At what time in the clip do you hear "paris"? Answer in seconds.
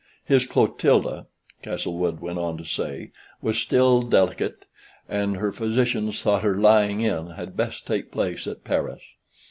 8.63-9.03